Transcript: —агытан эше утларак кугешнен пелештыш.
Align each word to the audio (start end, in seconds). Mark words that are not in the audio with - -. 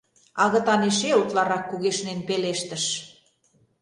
—агытан 0.43 0.81
эше 0.89 1.09
утларак 1.21 1.63
кугешнен 1.69 2.19
пелештыш. 2.27 2.85